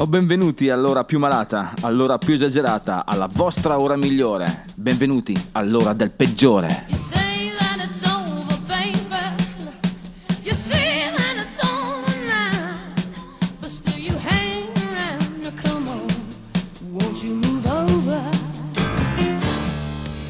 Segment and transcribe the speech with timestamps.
[0.00, 4.64] O benvenuti all'ora più malata, all'ora più esagerata, alla vostra ora migliore.
[4.74, 6.86] Benvenuti all'ora del peggiore.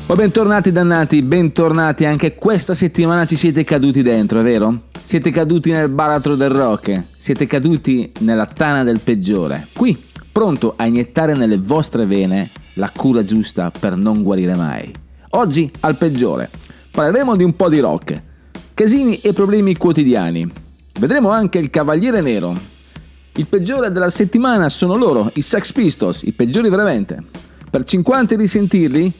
[0.09, 4.89] Ma bentornati dannati, bentornati, anche questa settimana ci siete caduti dentro, è vero?
[5.11, 9.67] Siete caduti nel baratro del rock, siete caduti nella tana del peggiore.
[9.73, 10.00] Qui,
[10.31, 14.89] pronto a iniettare nelle vostre vene la cura giusta per non guarire mai.
[15.31, 16.49] Oggi al peggiore.
[16.93, 18.23] Parleremo di un po' di rock,
[18.73, 20.49] casini e problemi quotidiani.
[21.00, 22.57] Vedremo anche il Cavaliere Nero.
[23.33, 27.21] Il peggiore della settimana sono loro, i Sex Pistols, i peggiori veramente.
[27.69, 29.13] Per 50 risentirli,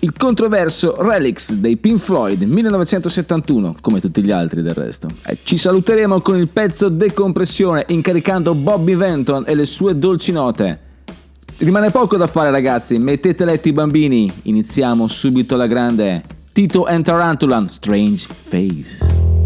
[0.00, 5.08] il controverso Relics dei Pink Floyd 1971, come tutti gli altri del resto.
[5.24, 10.80] E ci saluteremo con il pezzo Decompressione incaricando Bobby Venton e le sue dolci note.
[11.58, 16.22] Rimane poco da fare ragazzi, mettete letti i bambini, iniziamo subito la grande.
[16.52, 19.43] Tito and Tarantulan, Strange Face.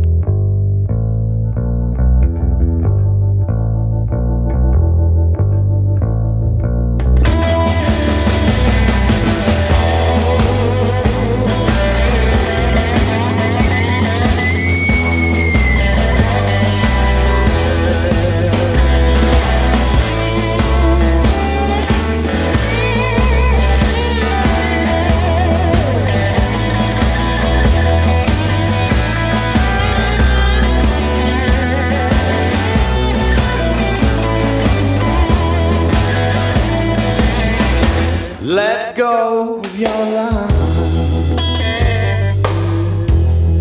[39.14, 40.68] Of your line.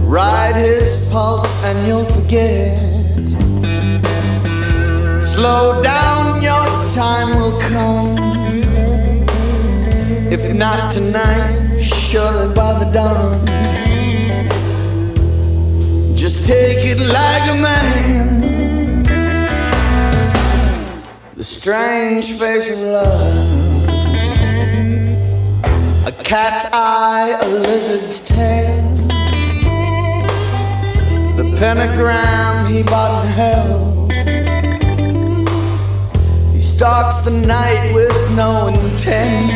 [0.05, 2.77] Ride his pulse and you'll forget.
[5.23, 8.17] Slow down, your time will come.
[10.31, 13.45] If not tonight, surely by the dawn.
[16.15, 19.03] Just take it like a man.
[21.35, 23.46] The strange face of love.
[26.19, 28.83] A cat's eye, a lizard's tail.
[31.37, 34.07] The pentagram he bought in hell.
[36.51, 39.51] He stalks the night with no intent.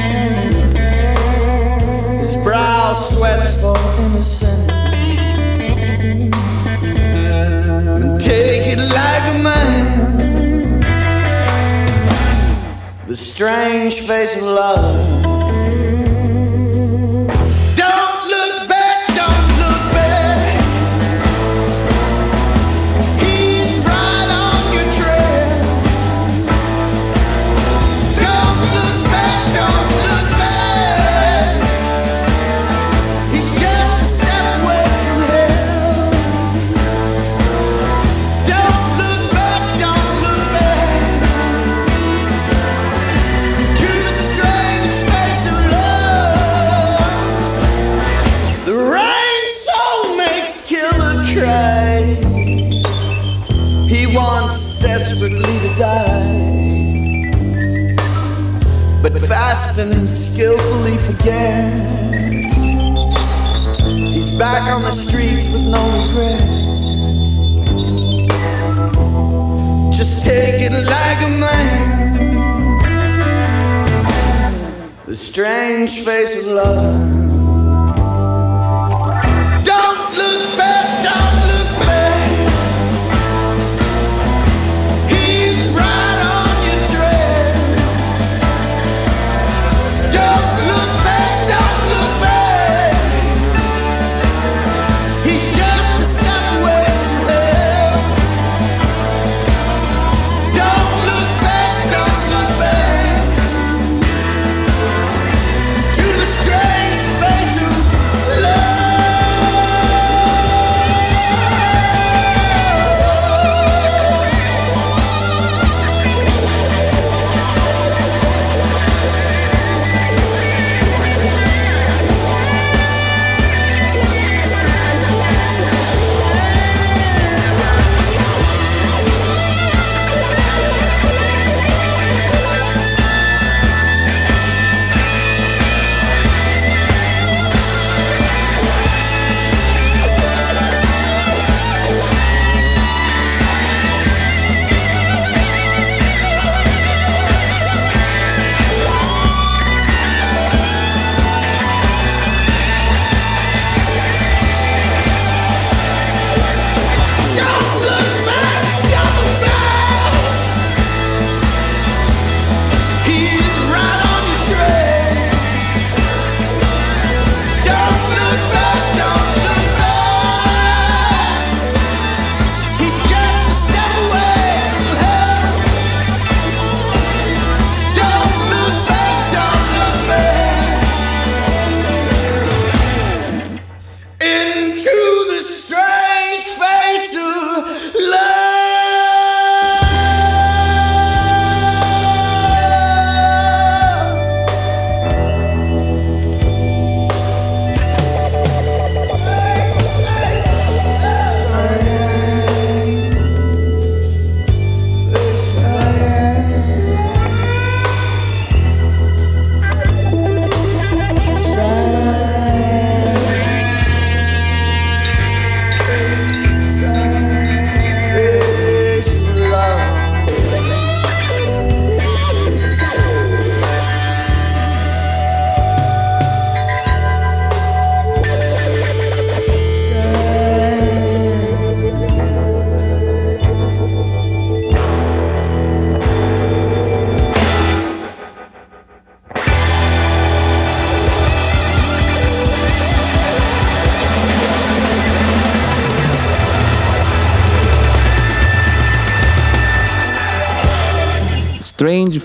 [2.19, 4.69] His brow sweats for innocence.
[8.03, 10.79] And take it like a man.
[13.07, 15.30] The strange face of love.
[65.71, 67.31] No regrets.
[69.97, 71.81] Just take it like a man.
[75.05, 76.99] The strange face of love.
[79.71, 80.80] Don't look back,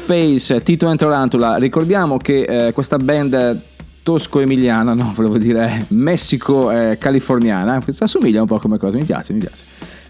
[0.06, 1.56] Face, Tito and Tarantula.
[1.56, 3.60] Ricordiamo che eh, questa band
[4.04, 9.64] tosco-emiliana, no, volevo dire messico-californiana, eh, assomiglia un po' come cosa, mi piace, mi piace.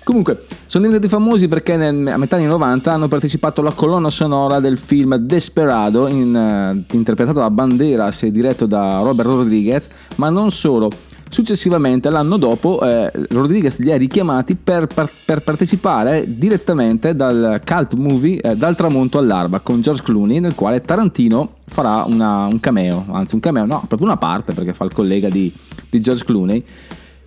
[0.04, 4.60] Comunque, sono diventati famosi perché nel, a metà anni 90 hanno partecipato alla colonna sonora
[4.60, 10.50] del film Desperado, in, eh, interpretato da Banderas e diretto da Robert Rodriguez, ma non
[10.50, 10.90] solo.
[11.28, 17.94] Successivamente, l'anno dopo, eh, Rodriguez li ha richiamati per, per- per partecipare direttamente dal cult
[17.94, 23.06] movie eh, Dal tramonto all'alba con George Clooney, nel quale Tarantino farà una- un cameo,
[23.10, 25.52] anzi un cameo, no, proprio una parte perché fa il collega di,
[25.90, 26.64] di George Clooney.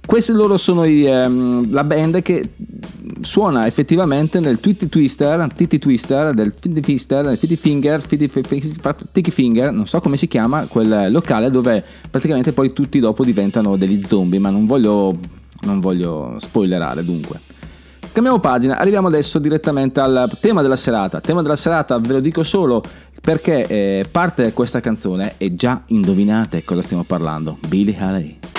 [0.10, 2.54] Questi loro sono i, ehm, la band che
[3.22, 8.28] suona effettivamente nel Twitty Twister, Titty Twister, del Fitty Twister, del Fitty Finger, Fitty,
[9.12, 13.78] Ticky Finger, non so come si chiama, quel locale dove praticamente poi tutti dopo diventano
[13.78, 15.16] degli zombie, ma non voglio,
[15.66, 17.40] non voglio spoilerare dunque.
[18.12, 21.22] Cambiamo pagina, arriviamo adesso direttamente al tema della serata.
[21.22, 22.82] Tema della serata ve lo dico solo
[23.22, 27.60] perché eh, parte questa canzone e già indovinate cosa stiamo parlando.
[27.68, 28.59] Billy Haley.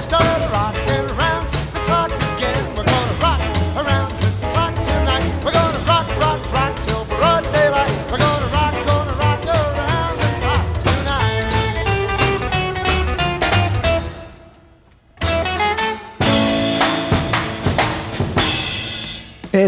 [0.00, 0.29] stop.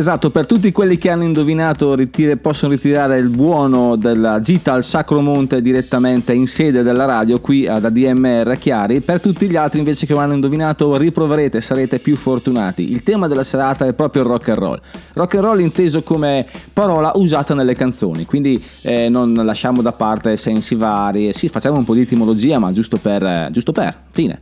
[0.03, 4.83] Esatto, per tutti quelli che hanno indovinato ritire- possono ritirare il buono della gita al
[4.83, 9.79] Sacro Monte direttamente in sede della radio qui ad ADMR Chiari, per tutti gli altri
[9.79, 12.91] invece che non hanno indovinato riproverete, sarete più fortunati.
[12.91, 14.81] Il tema della serata è proprio il rock and roll.
[15.13, 20.37] Rock and roll inteso come parola usata nelle canzoni, quindi eh, non lasciamo da parte
[20.37, 24.41] sensi vari, sì facciamo un po' di etimologia ma giusto per, giusto per, fine.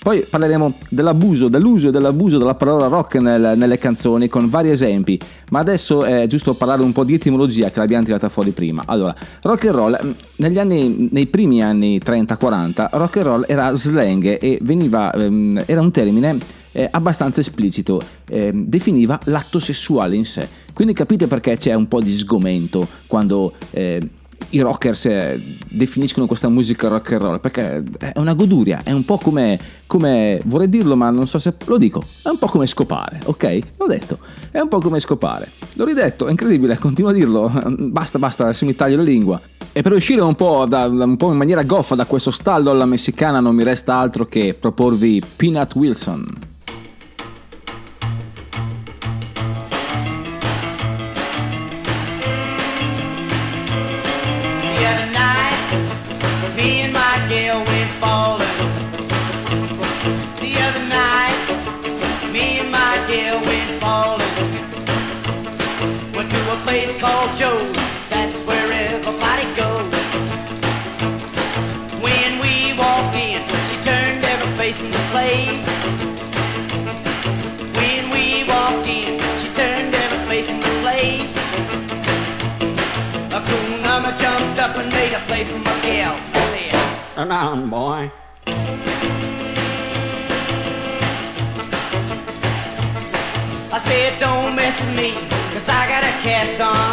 [0.00, 5.18] Poi parleremo dell'abuso, dell'uso e dell'abuso della parola rock nel- nelle canzoni con vari esempi,
[5.50, 8.84] ma adesso è giusto parlare un po' di etimologia che l'abbiamo tirata fuori prima.
[8.86, 13.74] Allora, rock and roll, mh, negli anni, nei primi anni 30-40, rock and roll era
[13.74, 16.38] slang e veniva, ehm, era un termine
[16.72, 20.48] eh, abbastanza esplicito, ehm, definiva l'atto sessuale in sé.
[20.72, 23.52] Quindi capite perché c'è un po' di sgomento quando...
[23.72, 24.00] eh,
[24.50, 29.04] i rockers eh, definiscono questa musica rock and roll perché è una goduria, è un
[29.04, 32.66] po' come, come, vorrei dirlo ma non so se lo dico, è un po' come
[32.66, 33.58] scopare, ok?
[33.76, 34.18] L'ho detto,
[34.50, 35.50] è un po' come scopare.
[35.74, 39.40] L'ho ridetto, è incredibile, continuo a dirlo, basta, basta, adesso mi taglio la lingua.
[39.72, 42.86] E per uscire un po', da, un po' in maniera goffa da questo stallo alla
[42.86, 46.56] messicana non mi resta altro che proporvi Peanut Wilson.
[58.18, 58.47] all
[87.18, 88.12] Sit down, boy.
[93.72, 95.14] I said, don't mess with me,
[95.52, 96.87] cause I got a cast on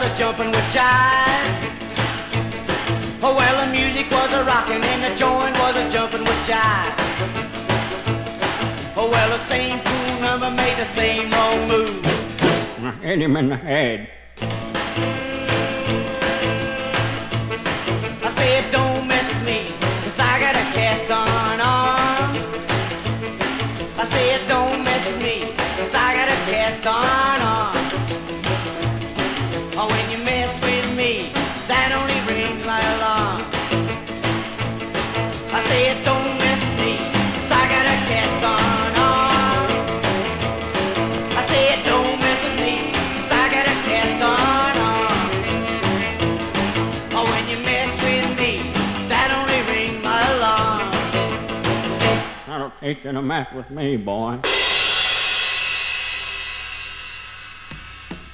[0.00, 1.56] was a jumpin' with jive.
[3.22, 6.94] Oh, well, the music was a rockin' and the joint was a jumpin' with jive.
[8.96, 12.04] Oh, well, the same cool number made the same old move.
[13.02, 14.08] Hit him in the head.
[52.90, 54.40] You to mess with me, boy.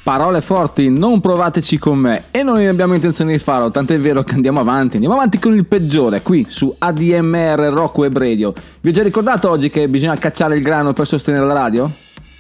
[0.03, 4.35] Parole forti, non provateci con me e non abbiamo intenzione di farlo, tant'è vero che
[4.35, 8.55] andiamo avanti, andiamo avanti con il peggiore qui su ADMR Rock Web Radio.
[8.81, 11.91] Vi ho già ricordato oggi che bisogna cacciare il grano per sostenere la radio?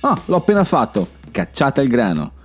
[0.00, 2.35] Ah, l'ho appena fatto, cacciate il grano.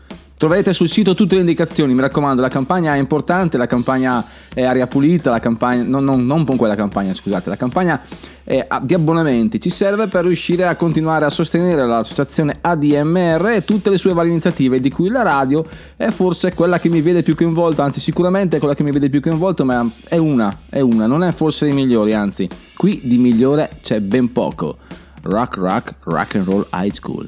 [0.41, 4.63] Troverete sul sito tutte le indicazioni, mi raccomando, la campagna è importante, la campagna è
[4.63, 8.01] aria pulita, la campagna, non, non, non con quella campagna, scusate, la campagna
[8.43, 13.91] è di abbonamenti ci serve per riuscire a continuare a sostenere l'associazione ADMR e tutte
[13.91, 15.63] le sue varie iniziative, di cui la radio
[15.95, 19.11] è forse quella che mi vede più coinvolto, anzi sicuramente è quella che mi vede
[19.11, 23.19] più coinvolto, ma è una, è una, non è forse dei migliori, anzi, qui di
[23.19, 24.77] migliore c'è ben poco.
[25.21, 27.27] Rock Rock Rock and Roll High School.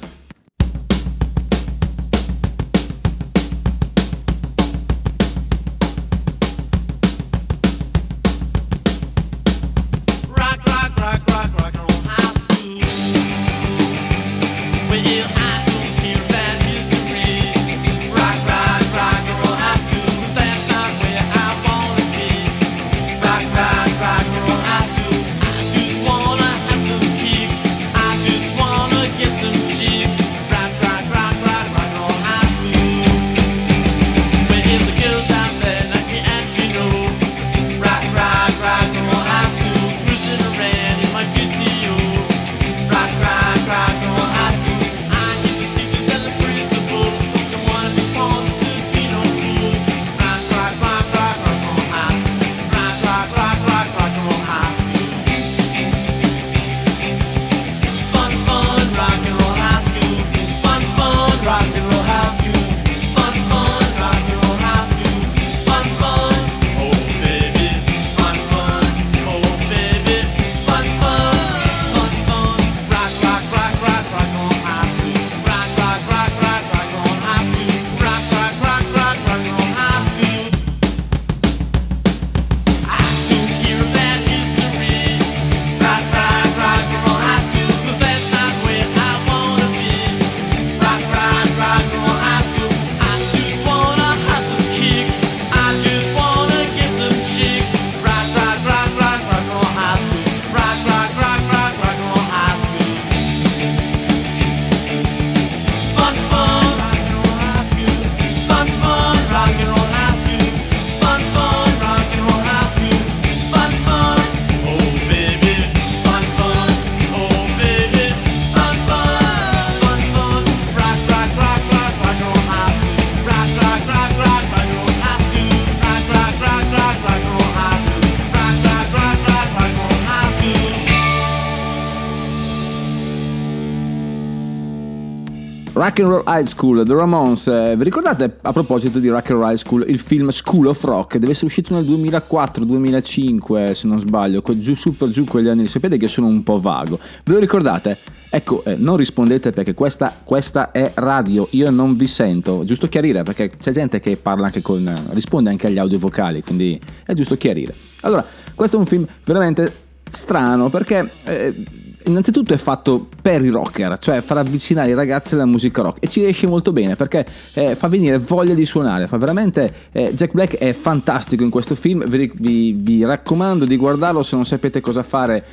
[135.94, 137.46] Rock and Roll High School, The Ramones.
[137.46, 140.84] Eh, vi ricordate a proposito di Rock and Roll High School il film School of
[140.84, 141.18] Rock?
[141.18, 145.68] Deve essere uscito nel 2004-2005, se non sbaglio, giù su per giù quegli anni.
[145.68, 146.98] Sapete che sono un po' vago.
[147.24, 148.00] Ve lo ricordate?
[148.32, 152.64] Ecco, eh, non rispondete perché questa, questa è radio, io non vi sento.
[152.64, 154.92] Giusto chiarire perché c'è gente che parla anche con.
[155.12, 157.76] risponde anche agli audio vocali, quindi è giusto chiarire.
[158.02, 159.72] Allora, questo è un film veramente
[160.08, 161.08] strano perché.
[161.26, 165.98] eh, innanzitutto è fatto per i rocker, cioè far avvicinare i ragazzi alla musica rock
[166.00, 170.14] e ci riesce molto bene perché eh, fa venire voglia di suonare, fa veramente eh,
[170.14, 174.46] Jack Black è fantastico in questo film, vi, vi- vi raccomando di guardarlo se non
[174.46, 175.44] sapete cosa fare.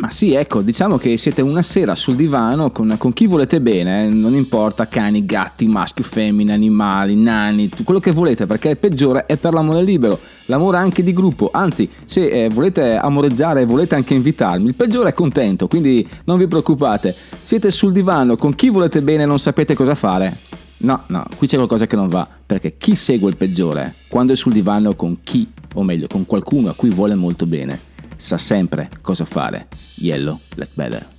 [0.00, 4.04] Ma sì, ecco, diciamo che siete una sera sul divano con, con chi volete bene,
[4.04, 9.26] eh, non importa cani, gatti, maschi, femmine, animali, nani, quello che volete, perché il peggiore
[9.26, 14.14] è per l'amore libero, l'amore anche di gruppo, anzi se eh, volete amoreggiare volete anche
[14.14, 19.02] invitarmi, il peggiore è contento, quindi non vi preoccupate, siete sul divano con chi volete
[19.02, 20.36] bene e non sapete cosa fare.
[20.80, 24.36] No, no, qui c'è qualcosa che non va, perché chi segue il peggiore, quando è
[24.36, 27.87] sul divano con chi, o meglio, con qualcuno a cui vuole molto bene,
[28.18, 29.68] sa sempre cosa fare.
[29.96, 31.17] Yellow, let better.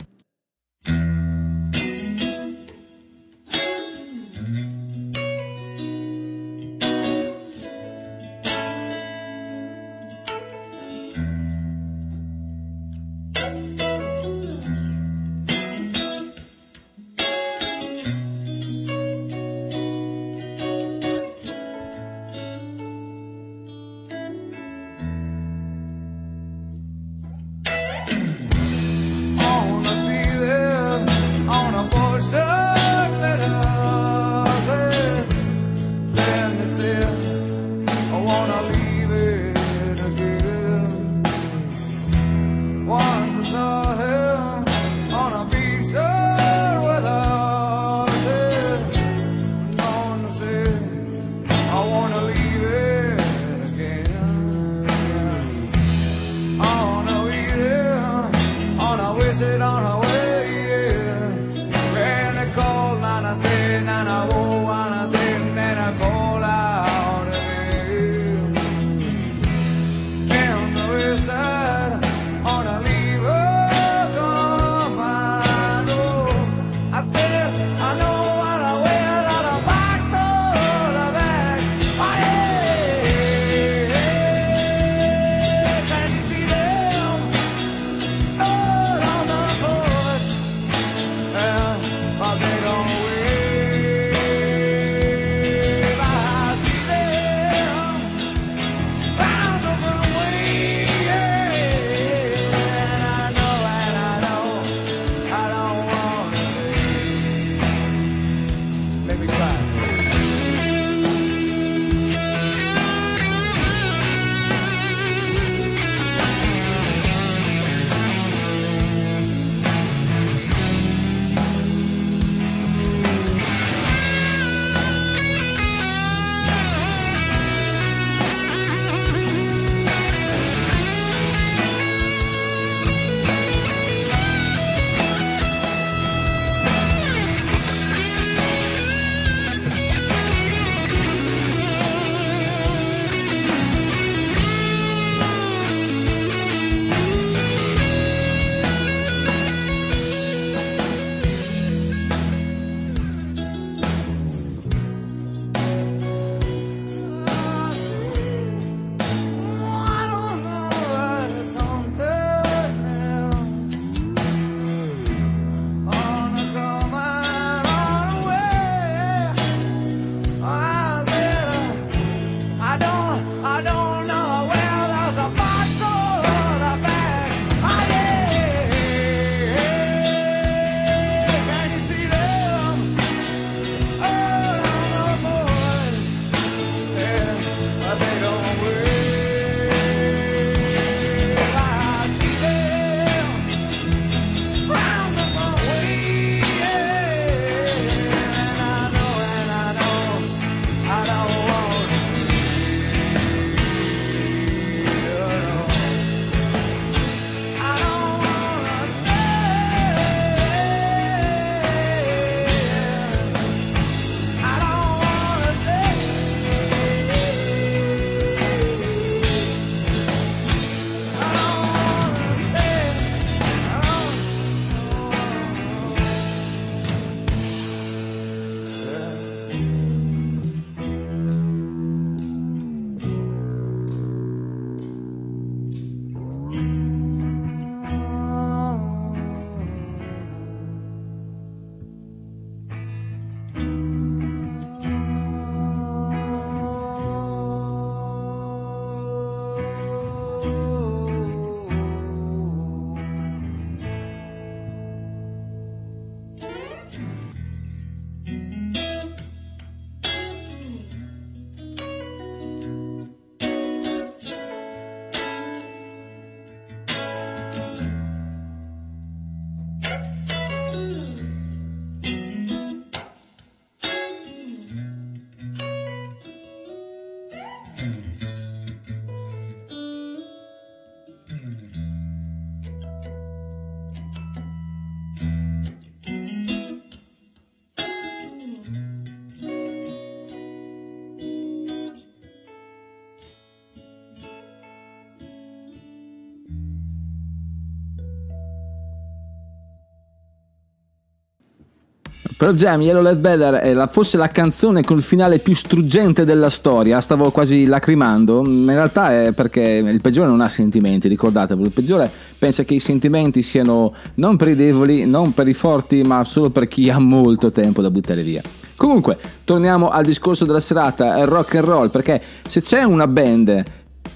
[302.40, 306.24] Pearl Jam, Yellow Led Better è la- forse la canzone con il finale più struggente
[306.24, 311.68] della storia, stavo quasi lacrimando, in realtà è perché il peggiore non ha sentimenti, ricordatevelo,
[311.68, 316.02] il peggiore pensa che i sentimenti siano non per i deboli, non per i forti,
[316.04, 318.42] ma solo per chi ha molto tempo da buttare via.
[318.78, 323.62] Comunque, torniamo al discorso della serata, è rock and roll, perché se c'è una band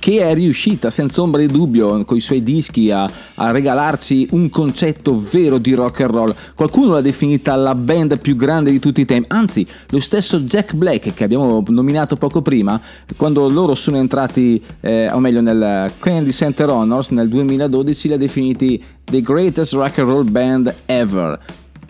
[0.03, 4.49] che è riuscita senza ombra di dubbio con i suoi dischi a, a regalarci un
[4.49, 6.35] concetto vero di rock and roll.
[6.55, 10.73] Qualcuno l'ha definita la band più grande di tutti i tempi, anzi lo stesso Jack
[10.73, 12.81] Black che abbiamo nominato poco prima,
[13.15, 18.17] quando loro sono entrati, eh, o meglio nel Kennedy Center Honors nel 2012 li ha
[18.17, 21.39] definiti The Greatest Rock and Roll Band Ever.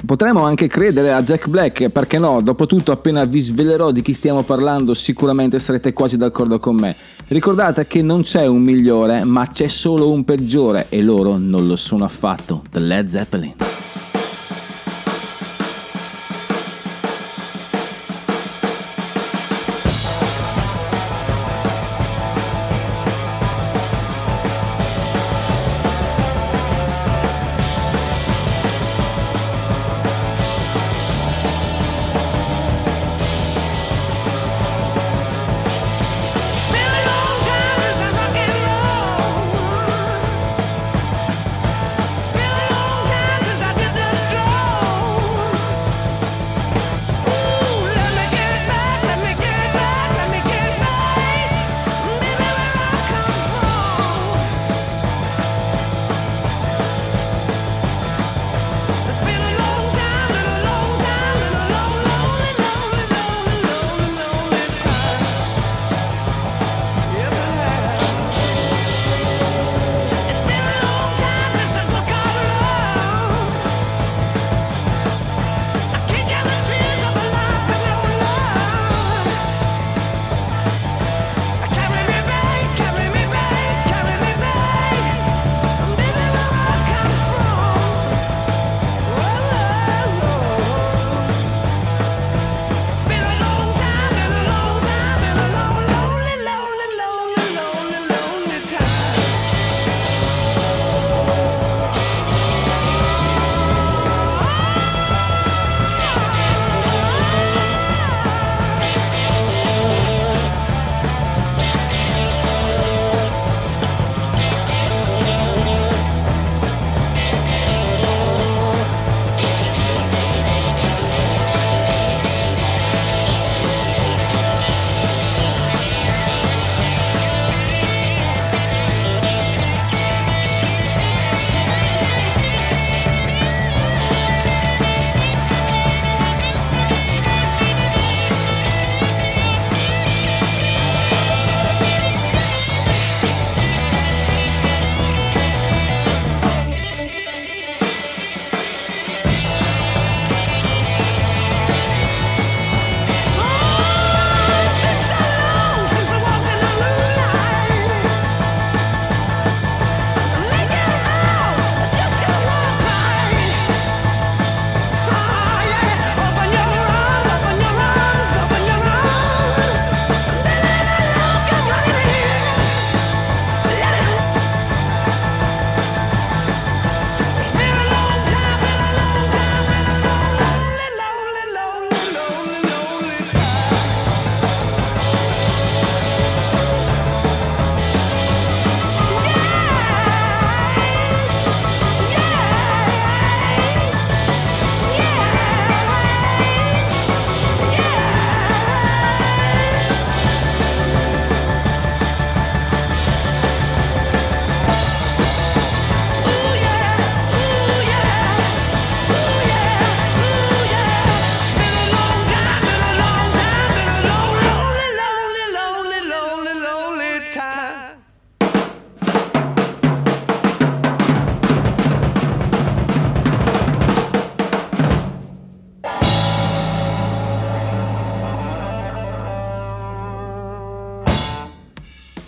[0.06, 2.42] Potremmo anche credere a Jack Black, perché no?
[2.42, 6.94] Dopotutto, appena vi svelerò di chi stiamo parlando, sicuramente sarete quasi d'accordo con me.
[7.28, 11.78] Ricordate che non c'è un migliore, ma c'è solo un peggiore, e loro non lo
[11.78, 12.64] sono affatto.
[12.70, 13.54] The Led Zeppelin.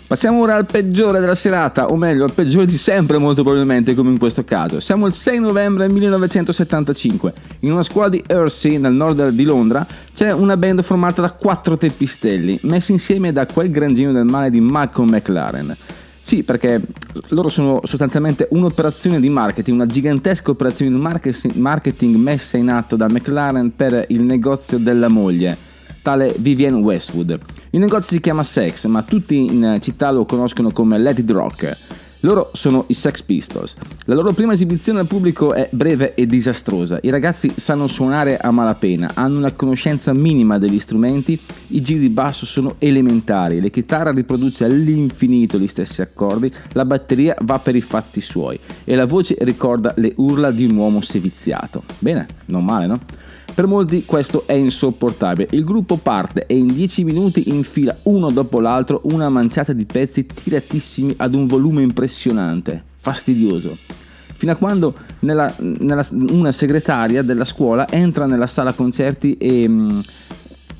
[0.08, 4.10] Passiamo ora al peggiore della serata, o meglio, al peggiore di sempre molto probabilmente come
[4.10, 4.78] in questo caso.
[4.78, 7.32] Siamo il 6 novembre 1975.
[7.60, 11.76] In una scuola di Ersey, nel nord di Londra, c'è una band formata da quattro
[11.76, 15.76] teppistelli, messi insieme da quel gran genio del male di Malcolm McLaren.
[16.22, 16.80] Sì, perché
[17.30, 22.94] loro sono sostanzialmente un'operazione di marketing, una gigantesca operazione di market- marketing messa in atto
[22.94, 25.56] da McLaren per il negozio della moglie,
[26.06, 27.36] tale Vivienne Westwood.
[27.70, 31.76] Il negozio si chiama Sex, ma tutti in città lo conoscono come Let It Rock.
[32.20, 33.74] Loro sono i Sex Pistols.
[34.04, 37.00] La loro prima esibizione al pubblico è breve e disastrosa.
[37.02, 41.36] I ragazzi sanno suonare a malapena, hanno una conoscenza minima degli strumenti,
[41.68, 47.34] i giri di basso sono elementari, la chitarra riproduce all'infinito gli stessi accordi, la batteria
[47.40, 51.82] va per i fatti suoi e la voce ricorda le urla di un uomo seviziato.
[51.98, 53.00] Bene, non male, no?
[53.56, 55.48] Per molti questo è insopportabile.
[55.52, 60.26] Il gruppo parte e in 10 minuti infila uno dopo l'altro una manciata di pezzi
[60.26, 63.74] tiratissimi ad un volume impressionante, fastidioso.
[64.34, 69.98] Fino a quando nella- nella- una segretaria della scuola entra nella sala concerti e mm,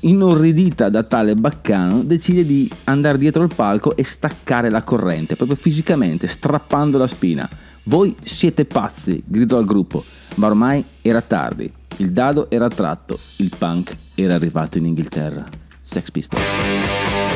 [0.01, 5.57] inorridita da tale baccano decide di andare dietro il palco e staccare la corrente, proprio
[5.57, 7.49] fisicamente, strappando la spina.
[7.85, 10.03] Voi siete pazzi, gridò al gruppo,
[10.35, 11.76] ma ormai era tardi.
[11.97, 15.45] Il dado era tratto, il punk era arrivato in Inghilterra.
[15.81, 17.26] Sex Pistols.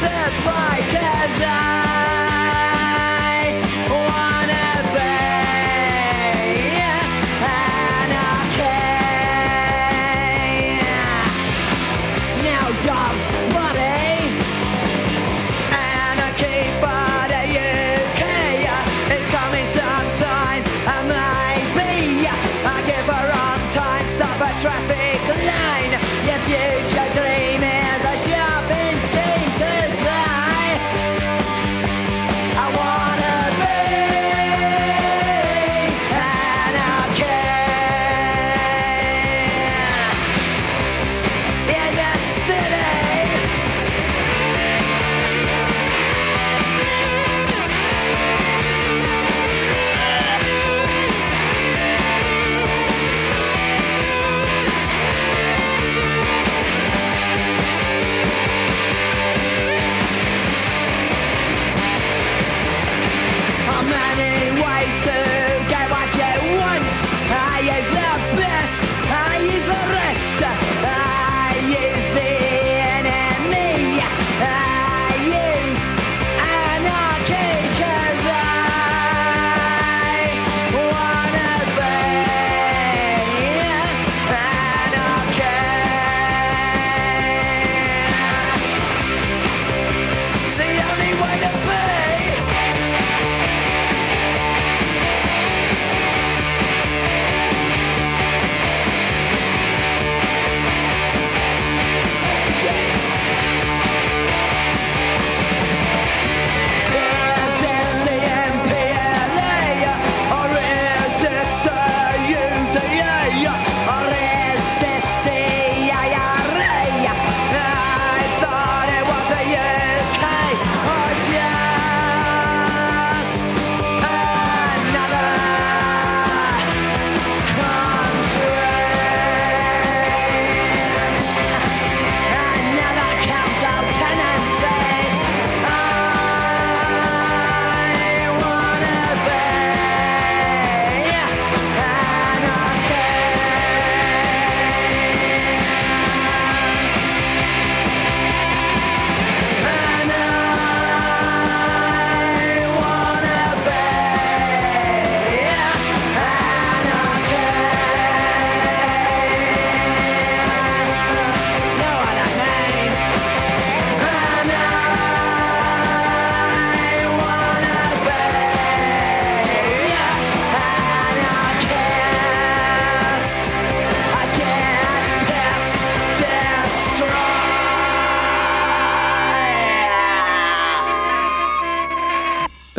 [0.00, 0.08] você
[0.42, 1.89] vai casar.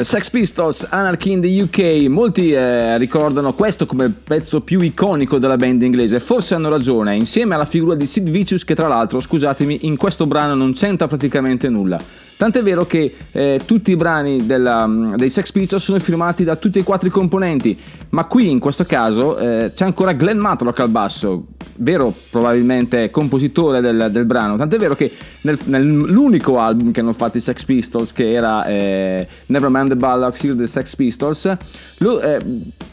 [0.04, 5.38] Sex Pistols, Anarchy in the UK, molti eh, ricordano questo come il pezzo più iconico
[5.38, 9.20] della band inglese, forse hanno ragione, insieme alla figura di Sid Vicious che tra l'altro,
[9.20, 12.00] scusatemi, in questo brano non c'entra praticamente nulla.
[12.42, 16.80] Tant'è vero che eh, tutti i brani della, dei Sex Pistols sono firmati da tutti
[16.80, 20.90] e quattro i componenti, ma qui in questo caso eh, c'è ancora Glenn Matlock al
[20.90, 25.12] basso, vero probabilmente compositore del, del brano, tant'è vero che
[25.42, 30.42] nel- nell'unico album che hanno fatto i Sex Pistols, che era eh, Nevermind the Bollocks,
[30.42, 31.58] Here the Sex Pistols,
[31.98, 32.40] lo, eh,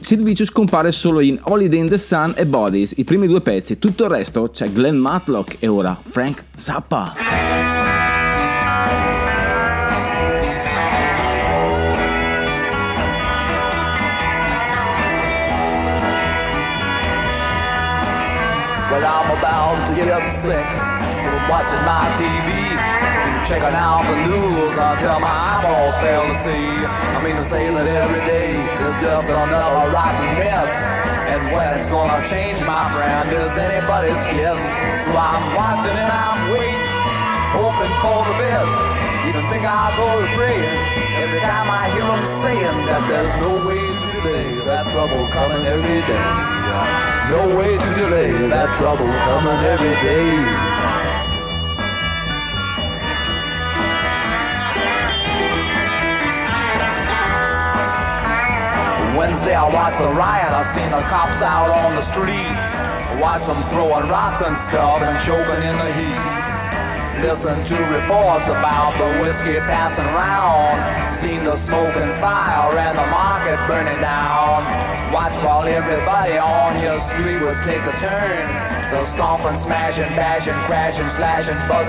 [0.01, 3.79] Sid Vicious compare solo in Holiday in the Sun e Bodies, i primi due pezzi,
[3.79, 7.15] tutto il resto c'è Glenn Matlock e ora Frank Zappa.
[18.91, 20.98] Well, I'm about to get sick
[21.49, 22.49] watching my TV.
[23.49, 26.69] Checking out the news until my eyeballs fail to see.
[26.85, 30.69] I mean to say that every day is just another rotten mess.
[31.33, 34.61] And when it's gonna change, my friend, is anybody's guess.
[35.09, 36.93] So I'm watching and I'm waiting,
[37.57, 38.75] hoping for the best.
[39.25, 40.77] Even think I'll go to praying
[41.25, 45.65] every time I hear them saying that there's no way to delay that trouble coming
[45.65, 46.29] every day.
[47.33, 50.68] No way to delay that trouble coming every day.
[59.19, 62.55] Wednesday I watched the riot, I seen the cops out on the street.
[63.19, 66.23] Watch them throwing rocks and stuff and choking in the heat.
[67.19, 70.79] Listen to reports about the whiskey passing round.
[71.11, 74.63] Seen the smoke and fire and the market burning down.
[75.11, 78.47] Watch while everybody on your street would take a turn.
[78.95, 80.55] They'll stomp and smash and bash and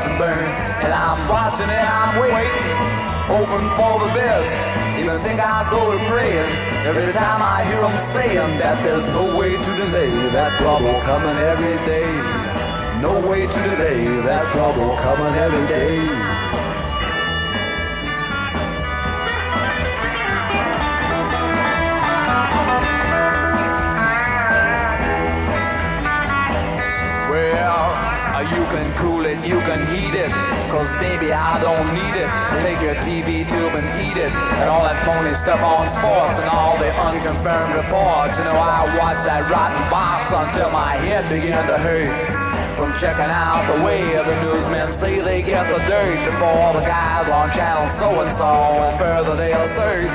[0.01, 0.49] and burn.
[0.81, 4.49] And I'm watching and I'm waiting, hoping for the best.
[4.97, 6.49] Even think I'll go to praying
[6.89, 11.37] every time I hear them saying that there's no way to delay that trouble coming
[11.37, 12.09] every day.
[13.01, 16.38] No way to delay that trouble coming every day.
[28.39, 30.31] Uh, you can cool it, you can heat it.
[30.71, 32.29] Cause baby, I don't need it.
[32.63, 34.31] Take your TV tube and eat it.
[34.63, 38.39] And all that phony stuff on sports and all the unconfirmed reports.
[38.39, 42.15] You know, I watched that rotten box until my head began to hurt.
[42.79, 47.27] From checking out the way the newsmen say they get the dirt before the guys
[47.27, 48.47] on channel so and so.
[48.47, 50.07] And further they assert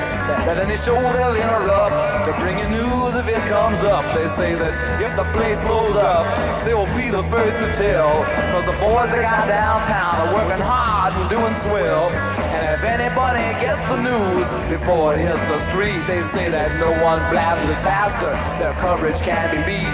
[0.48, 4.04] that any show they'll interrupt to bring you news if it comes up.
[4.16, 6.24] They say that if the place blows up,
[6.64, 8.24] they will be the first to tell.
[8.52, 12.08] Cause the boys they got downtown are working hard and doing swell.
[12.56, 16.88] And if anybody gets the news before it hits the street, they say that no
[17.04, 18.32] one blabs it faster.
[18.56, 19.92] Their coverage can be beat.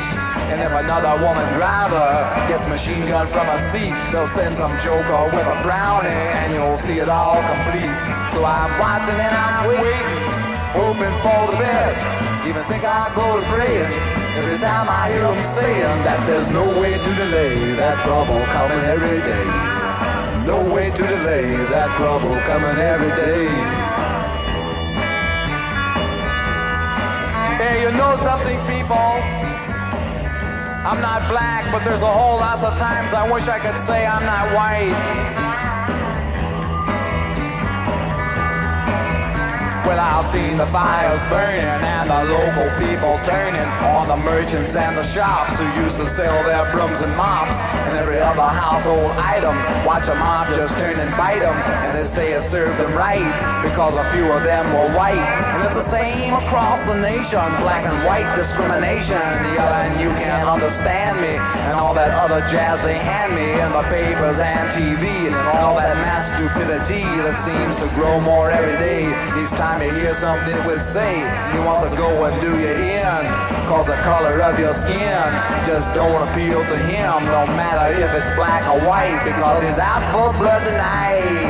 [0.54, 5.26] And if another woman driver gets machine gun from a seat, they'll send some joker
[5.34, 7.94] with a brownie and you'll see it all complete.
[8.34, 10.29] So I'm watching and I'm waiting,
[10.72, 12.00] hoping for the best.
[12.46, 13.90] Even think I'll go to praying
[14.38, 18.84] every time I hear them saying that there's no way to delay that trouble coming
[18.86, 19.46] every day.
[20.46, 23.46] No way to delay that trouble coming every day.
[27.60, 29.10] Hey, you know something, people?
[30.80, 34.06] I'm not black, but there's a whole lot of times I wish I could say
[34.06, 35.49] I'm not white.
[39.90, 44.96] Well, I've seen the fires burning and the local people turning on the merchants and
[44.96, 47.58] the shops who used to sell their brooms and mops
[47.90, 49.56] and every other household item.
[49.84, 53.18] Watch a mob just turn and bite them, and they say it served them right
[53.64, 55.49] because a few of them were white.
[55.60, 59.20] And it's the same across the nation, black and white discrimination.
[59.52, 63.84] Yelling, you can't understand me, and all that other jazz they hand me in the
[63.92, 69.12] papers and TV, and all that mass stupidity that seems to grow more every day.
[69.36, 73.20] Each time you hear something would say, he wants to go and do you in.
[73.68, 75.28] Cause the color of your skin
[75.68, 80.00] just don't appeal to him, no matter if it's black or white, because he's out
[80.08, 81.49] for blood tonight.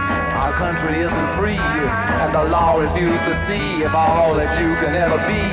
[0.51, 4.93] Our country isn't free, and the law refuses to see if all that you can
[4.95, 5.43] ever be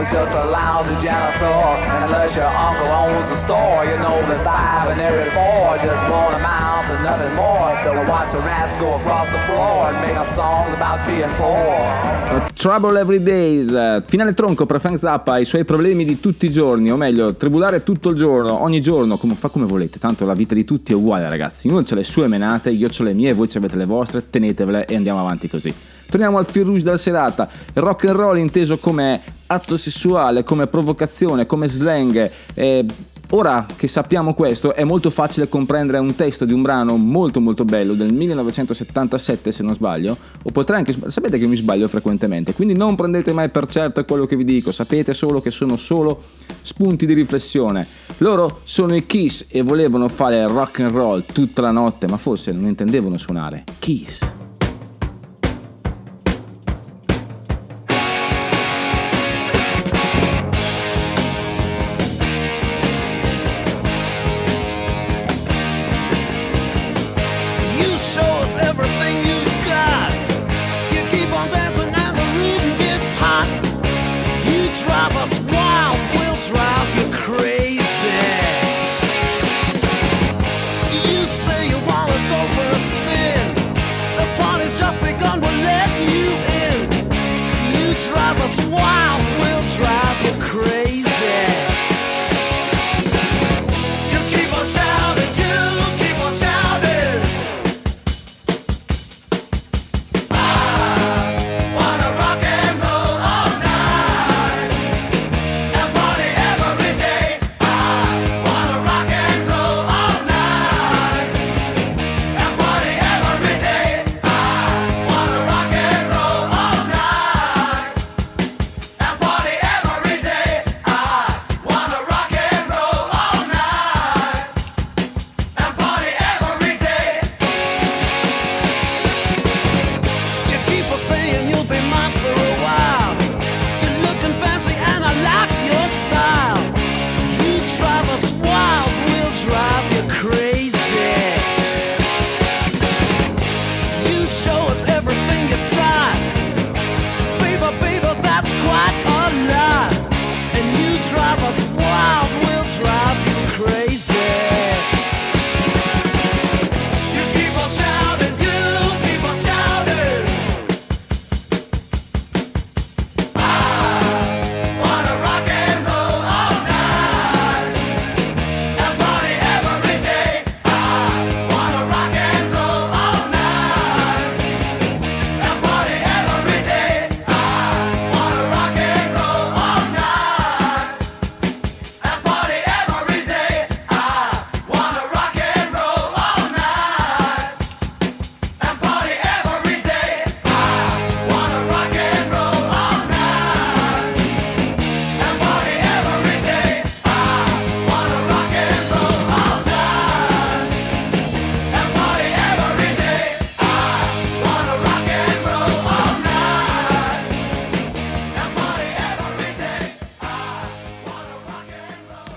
[0.00, 1.44] is just a lousy janitor.
[1.44, 6.00] And unless your uncle owns the store, you know that five and every four just
[6.08, 10.00] won't amount to nothing more than to watch the rats go across the floor and
[10.00, 12.16] make up songs about being poor.
[12.54, 16.50] Trouble Every Days, eh, finale tronco per Frank Zappa, i suoi problemi di tutti i
[16.50, 20.34] giorni, o meglio, tribulare tutto il giorno, ogni giorno, come, fa come volete, tanto la
[20.34, 23.32] vita di tutti è uguale ragazzi, ognuno ha le sue menate, io ho le mie,
[23.32, 25.72] voi avete le vostre, tenetevele e andiamo avanti così.
[26.08, 30.66] Torniamo al fil rouge della serata, il rock and roll inteso come atto sessuale, come
[30.66, 32.84] provocazione, come slang, eh,
[33.30, 37.64] Ora che sappiamo questo è molto facile comprendere un testo di un brano molto molto
[37.64, 42.74] bello del 1977 se non sbaglio, o potrei anche sapete che mi sbaglio frequentemente, quindi
[42.74, 46.22] non prendete mai per certo quello che vi dico, sapete solo che sono solo
[46.62, 47.86] spunti di riflessione.
[48.18, 52.52] Loro sono i Kiss e volevano fare rock and roll tutta la notte, ma forse
[52.52, 53.64] non intendevano suonare.
[53.80, 54.45] Kiss.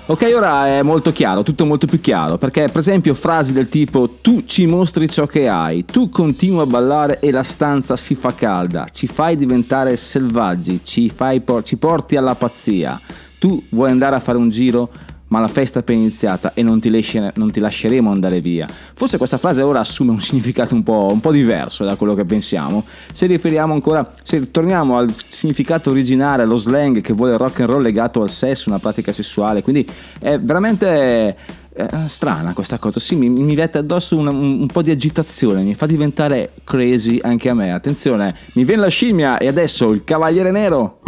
[0.10, 4.18] Ok, ora è molto chiaro, tutto molto più chiaro, perché per esempio frasi del tipo
[4.22, 8.34] tu ci mostri ciò che hai, tu continui a ballare e la stanza si fa
[8.34, 13.00] calda, ci fai diventare selvaggi, ci, fai por- ci porti alla pazzia,
[13.38, 14.90] tu vuoi andare a fare un giro
[15.30, 18.68] ma la festa è appena iniziata e non ti, lasci- non ti lasceremo andare via.
[18.94, 22.24] Forse questa frase ora assume un significato un po', un po' diverso da quello che
[22.26, 22.84] pensiamo.
[23.14, 27.70] Se riferiamo ancora, se torniamo al significato originale, allo slang che vuole il rock and
[27.70, 29.88] roll legato al sesso, una pratica sessuale, quindi
[30.20, 31.36] è veramente
[31.74, 33.00] eh, strana questa cosa.
[33.00, 37.20] Sì, mi, mi mette addosso un, un- un po' di agitazione, mi fa diventare crazy
[37.22, 37.72] anche a me.
[37.72, 41.00] Attenzione, mi viene la scimmia e adesso il cavaliere nero.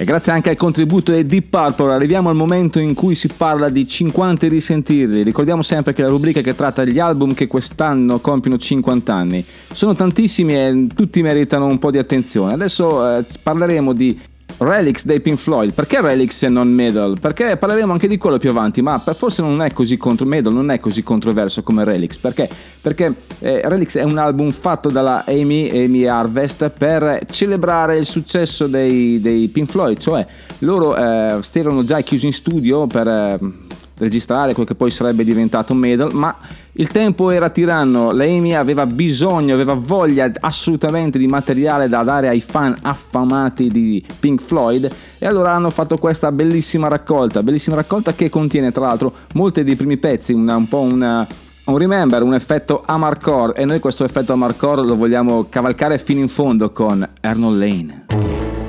[0.00, 3.68] E grazie anche al contributo dei Deep Purple arriviamo al momento in cui si parla
[3.68, 5.22] di 50 e risentirli.
[5.22, 9.44] Ricordiamo sempre che la rubrica che tratta gli album che quest'anno compiono 50 anni.
[9.70, 12.54] Sono tantissimi e tutti meritano un po' di attenzione.
[12.54, 14.18] Adesso eh, parleremo di
[14.60, 15.72] Relics dei Pink Floyd.
[15.72, 17.18] Perché Relics e non Medal?
[17.18, 20.70] Perché parleremo anche di quello più avanti, ma forse non è così contro Medal, non
[20.70, 22.18] è così controverso come Relics.
[22.18, 22.48] Perché?
[22.80, 28.66] Perché eh, Relics è un album fatto dalla Amy, Amy Harvest per celebrare il successo
[28.66, 30.26] dei, dei Pink Floyd, cioè
[30.58, 33.38] loro eh, erano già chiusi in studio per eh,
[34.00, 36.36] registrare quel che poi sarebbe diventato Medal, ma
[36.72, 42.28] il tempo era tiranno, la Amy aveva bisogno, aveva voglia assolutamente di materiale da dare
[42.28, 48.14] ai fan affamati di Pink Floyd e allora hanno fatto questa bellissima raccolta, bellissima raccolta
[48.14, 51.26] che contiene tra l'altro molti dei primi pezzi, una- un po' una,
[51.64, 53.54] un remember, un effetto Amarcore.
[53.54, 58.59] E noi questo effetto Amarcore lo vogliamo cavalcare fino in fondo con Arnold Lane.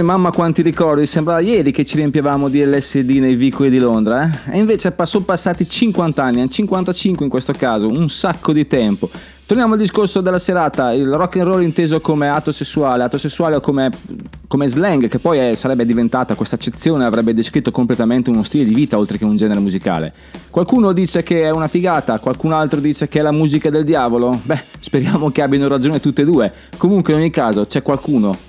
[0.00, 4.24] Lane, mamma quanti ricordi, sembrava ieri che ci riempivamo di LSD nei vicoli di Londra,
[4.24, 4.54] eh?
[4.54, 9.10] E invece sono passati 50 anni, 55 in questo caso, un sacco di tempo.
[9.44, 13.60] Torniamo al discorso della serata, il rock and roll inteso come atto sessuale, atto sessuale
[13.60, 13.90] come,
[14.46, 18.74] come slang, che poi è- sarebbe diventata questa accezione, avrebbe descritto completamente uno stile di
[18.74, 20.12] vita oltre che un genere musicale.
[20.50, 24.38] Qualcuno dice che è una figata, qualcun altro dice che è la musica del diavolo.
[24.42, 26.52] Beh, speriamo che abbiano ragione tutte e due.
[26.76, 28.48] Comunque in ogni caso c'è qualcuno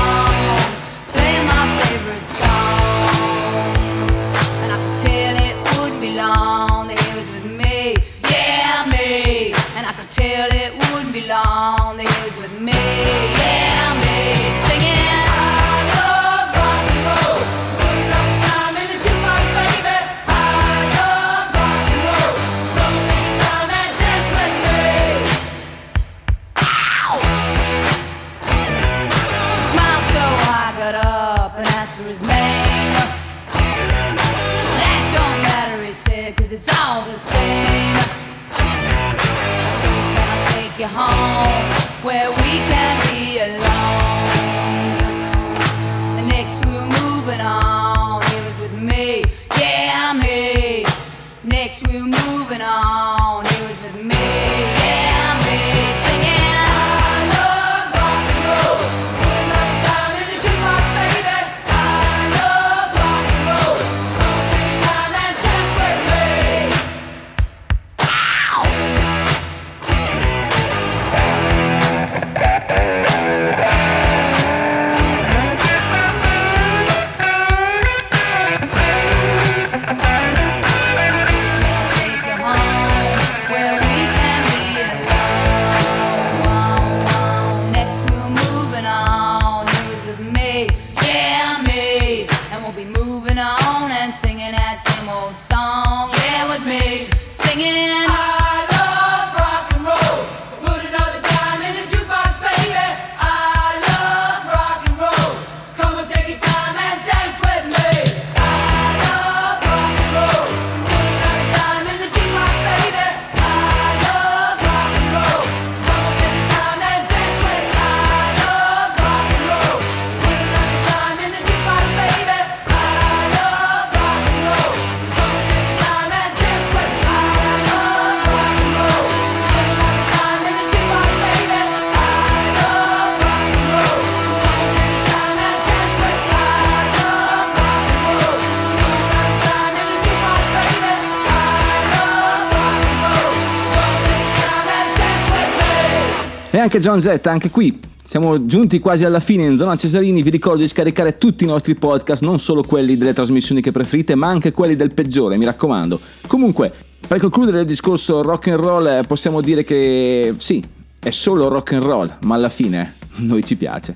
[146.61, 150.61] anche John Z, anche qui siamo giunti quasi alla fine in zona Cesarini, vi ricordo
[150.61, 154.51] di scaricare tutti i nostri podcast, non solo quelli delle trasmissioni che preferite, ma anche
[154.51, 155.99] quelli del peggiore, mi raccomando.
[156.27, 156.73] Comunque,
[157.07, 160.61] per concludere il discorso rock and roll, eh, possiamo dire che sì,
[160.99, 163.95] è solo rock and roll, ma alla fine noi ci piace.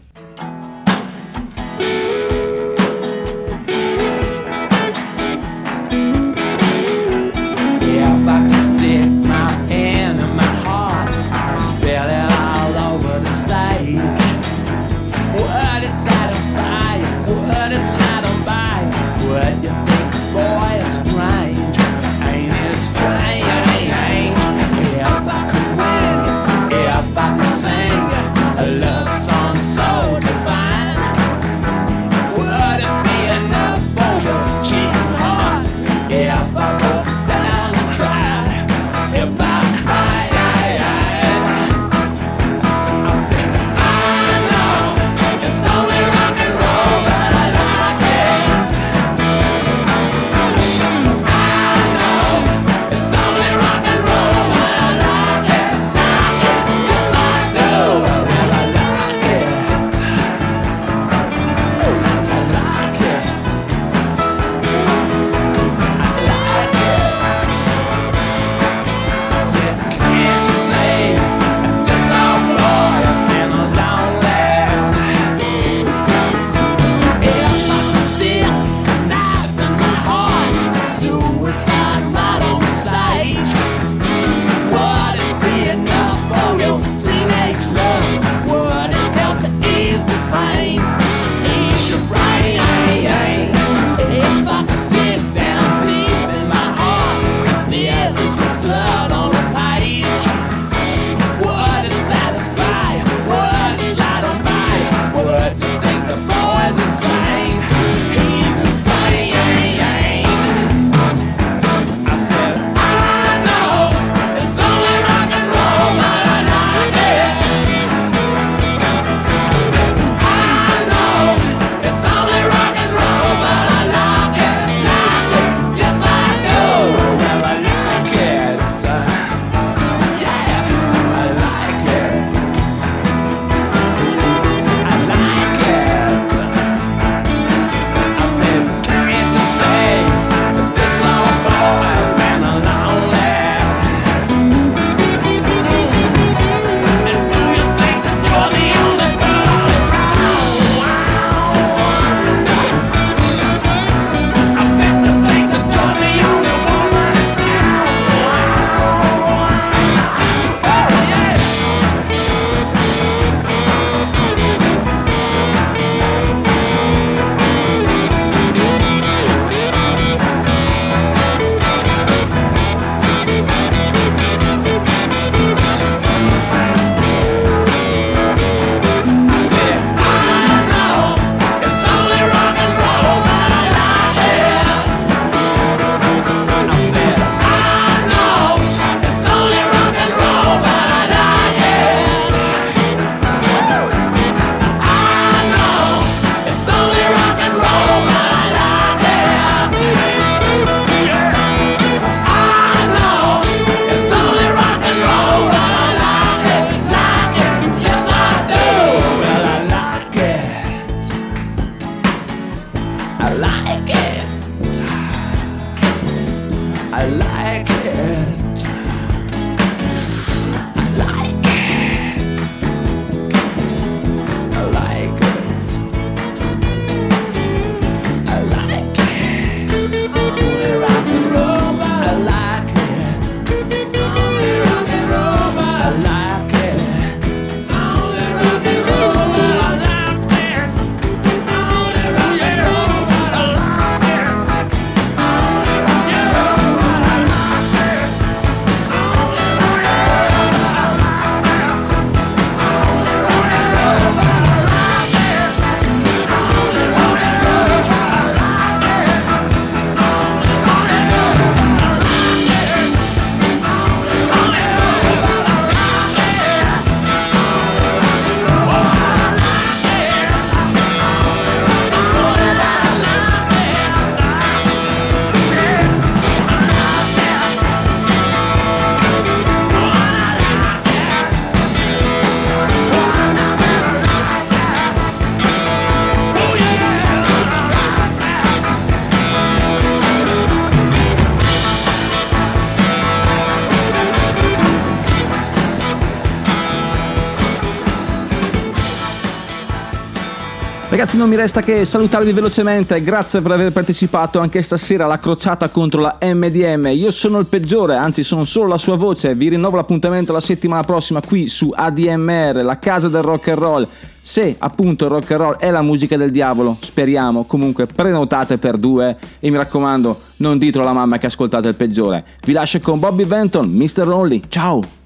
[301.16, 303.02] Ragazzi, non mi resta che salutarvi velocemente.
[303.02, 306.88] Grazie per aver partecipato anche stasera alla crociata contro la MDM.
[306.88, 309.36] Io sono il peggiore, anzi, sono solo la sua voce.
[309.36, 313.88] Vi rinnovo l'appuntamento la settimana prossima qui su ADMR, la casa del rock and roll.
[314.22, 317.46] Se appunto il rock and roll è la musica del diavolo, speriamo.
[317.46, 322.26] Comunque, prenotate per due e mi raccomando, non ditelo alla mamma che ascoltate il peggiore.
[322.46, 324.06] Vi lascio con Bobby Benton, Mr.
[324.06, 324.42] Lonely.
[324.50, 325.05] Ciao!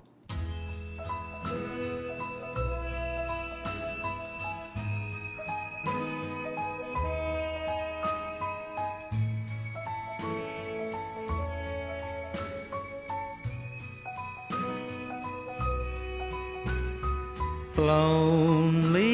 [17.90, 19.10] Lonely,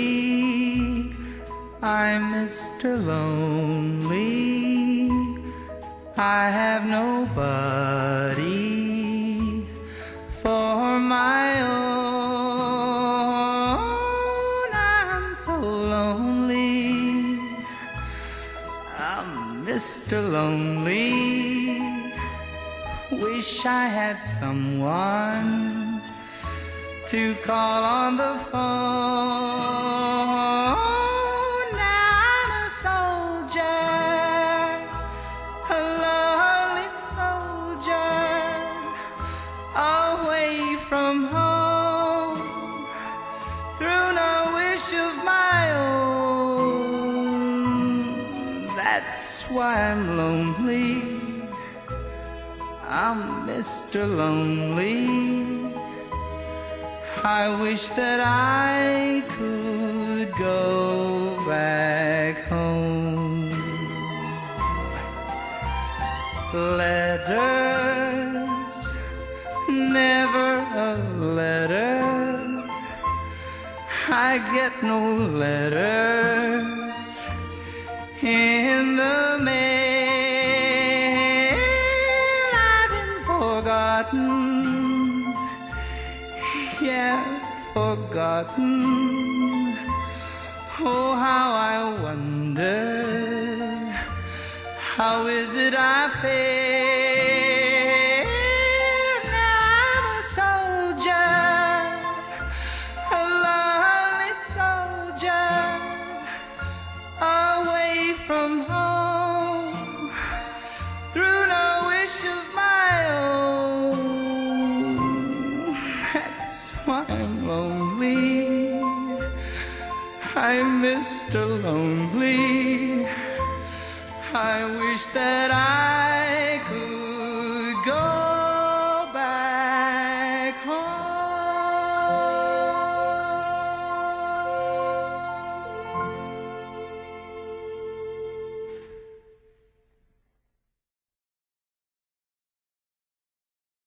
[1.81, 2.89] I'm Mr.
[3.11, 4.25] Lonely.
[6.17, 8.35] I have nobody
[10.41, 11.89] for my own.
[14.73, 15.55] I'm so
[15.95, 17.39] lonely.
[19.13, 20.17] I'm Mr.
[20.35, 21.79] Lonely.
[23.23, 25.64] Wish I had someone
[27.07, 28.61] to call on the phone.
[31.77, 33.61] I'm a soldier,
[35.69, 38.17] a lonely soldier,
[39.75, 42.39] away from home,
[43.77, 45.59] through no wish of my
[46.47, 47.05] own.
[48.75, 51.03] That's why I'm lonely.
[52.87, 54.07] I'm Mr.
[54.17, 55.34] Lonely.
[57.27, 63.49] I wish that I could go back home.
[66.53, 67.35] Letters,
[69.67, 70.57] never
[70.87, 71.99] a letter.
[74.07, 77.25] I get no letters
[78.21, 78.94] in
[88.43, 89.77] forgotten.
[90.77, 93.01] Oh, how I wonder,
[94.77, 96.64] how is it I feel?